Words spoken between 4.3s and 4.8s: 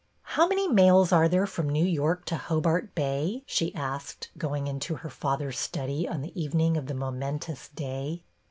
going